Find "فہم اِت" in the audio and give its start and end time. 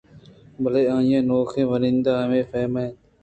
2.49-2.95